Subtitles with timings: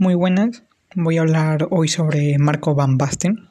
[0.00, 0.62] Muy buenas,
[0.94, 3.48] voy a hablar hoy sobre Marco Van Basten,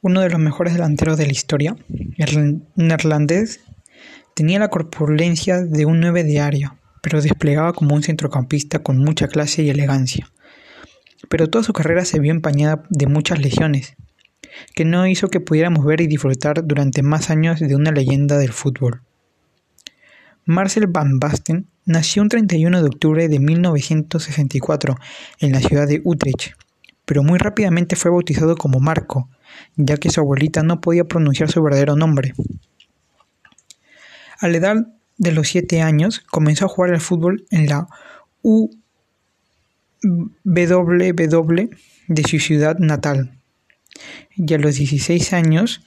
[0.00, 1.76] uno de los mejores delanteros de la historia.
[2.16, 3.60] El neerlandés
[4.34, 6.68] tenía la corpulencia de un 9 de
[7.00, 10.28] pero desplegaba como un centrocampista con mucha clase y elegancia.
[11.28, 13.94] Pero toda su carrera se vio empañada de muchas lesiones,
[14.74, 18.52] que no hizo que pudiéramos ver y disfrutar durante más años de una leyenda del
[18.52, 19.02] fútbol.
[20.48, 24.96] Marcel van Basten nació un 31 de octubre de 1964
[25.40, 26.54] en la ciudad de Utrecht,
[27.04, 29.28] pero muy rápidamente fue bautizado como Marco,
[29.76, 32.32] ya que su abuelita no podía pronunciar su verdadero nombre.
[34.40, 34.76] A la edad
[35.18, 37.86] de los 7 años comenzó a jugar al fútbol en la
[38.40, 38.78] UWW
[42.06, 43.38] de su ciudad natal
[44.34, 45.84] y a los 16 años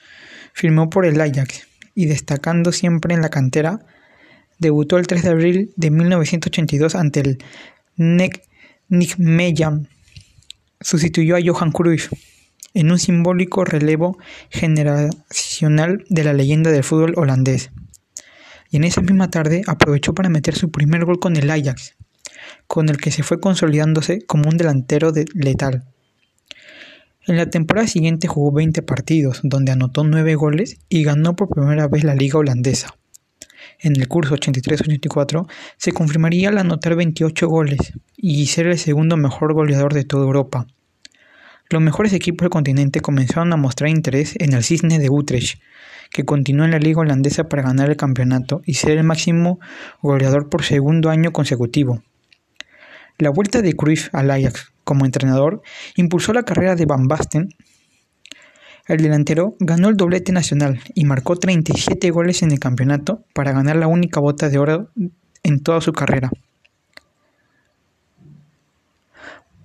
[0.53, 3.87] firmó por el Ajax y destacando siempre en la cantera
[4.61, 7.39] Debutó el 3 de abril de 1982 ante el
[8.89, 9.87] Nijmegen.
[10.79, 12.13] Sustituyó a Johan Cruyff
[12.75, 14.19] en un simbólico relevo
[14.51, 17.71] generacional de la leyenda del fútbol holandés.
[18.69, 21.95] Y en esa misma tarde aprovechó para meter su primer gol con el Ajax,
[22.67, 25.85] con el que se fue consolidándose como un delantero de letal.
[27.25, 31.87] En la temporada siguiente jugó 20 partidos, donde anotó 9 goles y ganó por primera
[31.87, 32.95] vez la liga holandesa
[33.81, 39.53] en el curso 83-84, se confirmaría al anotar 28 goles y ser el segundo mejor
[39.53, 40.67] goleador de toda Europa.
[41.69, 45.61] Los mejores equipos del continente comenzaron a mostrar interés en el Cisne de Utrecht,
[46.11, 49.59] que continuó en la liga holandesa para ganar el campeonato y ser el máximo
[50.01, 52.03] goleador por segundo año consecutivo.
[53.17, 55.61] La vuelta de Cruyff al Ajax como entrenador
[55.95, 57.49] impulsó la carrera de Van Basten
[58.93, 63.77] el delantero ganó el doblete nacional y marcó 37 goles en el campeonato para ganar
[63.77, 64.89] la única bota de oro
[65.43, 66.29] en toda su carrera.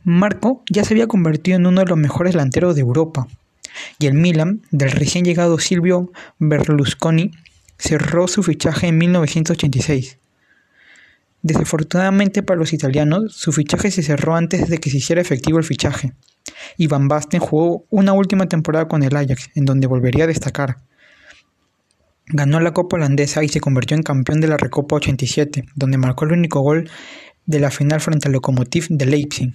[0.04, 3.26] Marco ya se había convertido en uno de los mejores delanteros de Europa
[3.98, 7.32] y el Milan, del recién llegado Silvio Berlusconi,
[7.78, 10.18] cerró su fichaje en 1986.
[11.46, 15.64] Desafortunadamente para los italianos, su fichaje se cerró antes de que se hiciera efectivo el
[15.64, 16.12] fichaje,
[16.76, 20.78] y Van Basten jugó una última temporada con el Ajax, en donde volvería a destacar.
[22.26, 26.24] Ganó la Copa Holandesa y se convirtió en campeón de la Recopa 87, donde marcó
[26.24, 26.90] el único gol
[27.44, 29.52] de la final frente al Lokomotiv de Leipzig.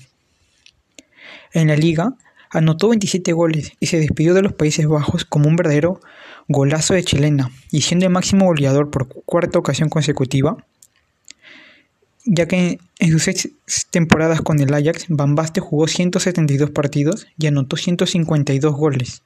[1.52, 2.16] En la liga,
[2.52, 6.00] anotó 27 goles y se despidió de los Países Bajos como un verdadero
[6.48, 10.56] golazo de chilena y siendo el máximo goleador por cuarta ocasión consecutiva,
[12.26, 13.50] ya que en sus seis
[13.90, 19.24] temporadas con el Ajax, Van Basten jugó 172 partidos y anotó 152 goles.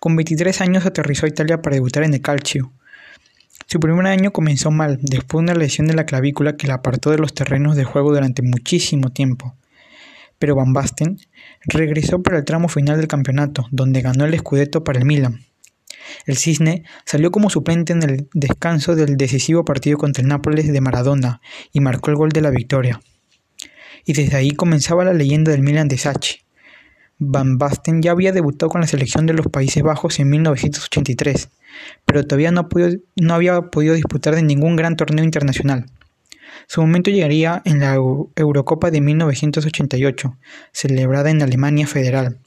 [0.00, 2.72] Con 23 años aterrizó a Italia para debutar en el Calcio.
[3.66, 7.10] Su primer año comenzó mal, después de una lesión de la clavícula que la apartó
[7.10, 9.54] de los terrenos de juego durante muchísimo tiempo.
[10.38, 11.18] Pero Van Basten
[11.64, 15.40] regresó para el tramo final del campeonato, donde ganó el Scudetto para el Milan.
[16.26, 20.80] El Cisne salió como suplente en el descanso del decisivo partido contra el Nápoles de
[20.80, 21.40] Maradona
[21.72, 23.00] y marcó el gol de la victoria.
[24.04, 26.40] Y desde ahí comenzaba la leyenda del Milan de Sachi.
[27.18, 31.48] Van Basten ya había debutado con la selección de los Países Bajos en 1983,
[32.04, 32.68] pero todavía no,
[33.16, 35.86] no había podido disputar de ningún gran torneo internacional.
[36.66, 40.36] Su momento llegaría en la Eurocopa de 1988,
[40.72, 42.40] celebrada en Alemania Federal,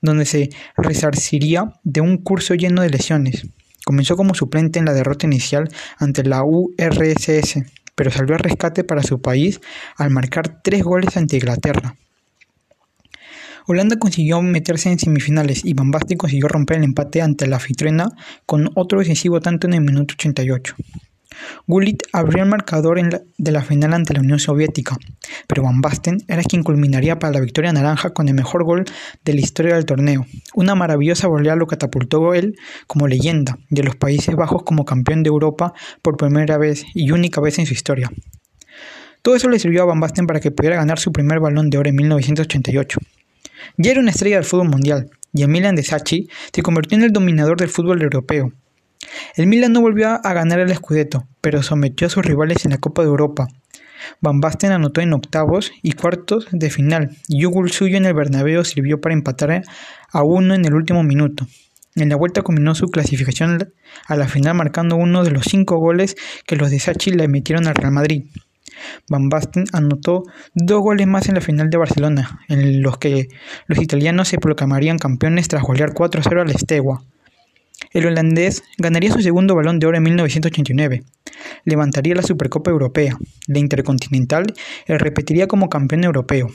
[0.00, 3.46] donde se resarciría de un curso lleno de lesiones.
[3.84, 5.68] Comenzó como suplente en la derrota inicial
[5.98, 7.62] ante la URSS,
[7.94, 9.60] pero salió a rescate para su país
[9.96, 11.96] al marcar tres goles ante Inglaterra.
[13.66, 18.08] Holanda consiguió meterse en semifinales y Van Basten consiguió romper el empate ante la Fitrena
[18.46, 20.74] con otro decisivo tanto en el minuto 88.
[21.66, 22.98] Gullit abrió el marcador
[23.36, 24.96] de la final ante la Unión Soviética,
[25.46, 28.84] pero Van Basten era quien culminaría para la victoria naranja con el mejor gol
[29.24, 30.26] de la historia del torneo.
[30.54, 32.56] Una maravillosa volea lo catapultó él
[32.86, 35.72] como leyenda de los Países Bajos como campeón de Europa
[36.02, 38.10] por primera vez y única vez en su historia.
[39.22, 41.78] Todo eso le sirvió a Van Basten para que pudiera ganar su primer balón de
[41.78, 42.98] oro en 1988.
[43.76, 47.12] Ya era una estrella del fútbol mundial, y Milan de Sachi se convirtió en el
[47.12, 48.52] dominador del fútbol europeo,
[49.36, 52.78] el Milan no volvió a ganar el Scudetto, pero sometió a sus rivales en la
[52.78, 53.48] Copa de Europa.
[54.20, 58.64] Van Basten anotó en octavos y cuartos de final y un suyo en el Bernabéu
[58.64, 59.62] sirvió para empatar
[60.12, 61.46] a uno en el último minuto.
[61.94, 63.72] En la vuelta combinó su clasificación
[64.06, 66.16] a la final marcando uno de los cinco goles
[66.46, 68.24] que los de Sachi le emitieron al Real Madrid.
[69.08, 70.22] Van Basten anotó
[70.54, 73.28] dos goles más en la final de Barcelona, en los que
[73.66, 77.02] los italianos se proclamarían campeones tras golear 4-0 al Estegua.
[77.92, 81.02] El holandés ganaría su segundo balón de oro en 1989,
[81.64, 83.16] levantaría la Supercopa Europea,
[83.46, 84.46] la Intercontinental
[84.86, 86.50] y repetiría como campeón europeo.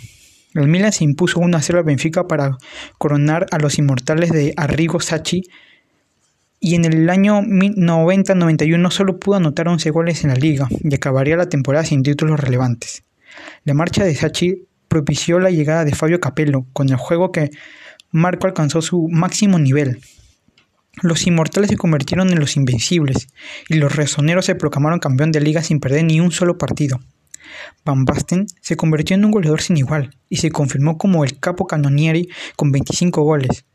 [0.53, 2.57] El Milan se impuso 1 a 0 al Benfica para
[2.97, 5.43] coronar a los inmortales de Arrigo Sacchi
[6.59, 11.35] y en el año 90-91 solo pudo anotar 11 goles en la liga y acabaría
[11.35, 13.03] la temporada sin títulos relevantes.
[13.65, 17.49] La marcha de Sacchi propició la llegada de Fabio Capello, con el juego que
[18.11, 19.99] Marco alcanzó su máximo nivel.
[21.01, 23.27] Los inmortales se convirtieron en los invencibles
[23.67, 26.99] y los resoneros se proclamaron campeón de liga sin perder ni un solo partido.
[27.83, 31.65] Van Basten se convirtió en un goleador sin igual y se confirmó como el capo
[31.65, 33.65] canonieri con 25 goles.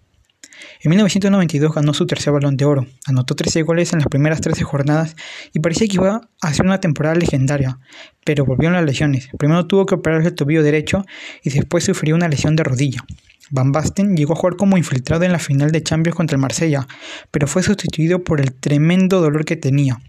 [0.81, 4.63] En 1992 ganó su tercer balón de oro, anotó 13 goles en las primeras 13
[4.65, 5.17] jornadas
[5.53, 7.79] y parecía que iba a ser una temporada legendaria,
[8.25, 9.29] pero volvieron las lesiones.
[9.39, 11.05] Primero tuvo que operarse el tobillo derecho
[11.43, 13.05] y después sufrió una lesión de rodilla.
[13.51, 16.87] Van Basten llegó a jugar como infiltrado en la final de Champions contra el Marsella,
[17.31, 20.01] pero fue sustituido por el tremendo dolor que tenía.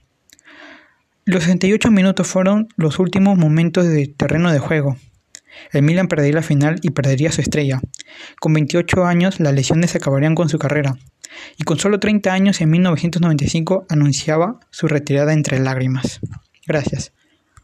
[1.26, 4.98] Los 68 minutos fueron los últimos momentos de terreno de juego.
[5.72, 7.82] El Milan perdería la final y perdería su estrella.
[8.40, 10.98] Con 28 años, las lesiones acabarían con su carrera.
[11.58, 16.20] Y con solo 30 años, en 1995, anunciaba su retirada entre lágrimas.
[16.66, 17.14] Gracias.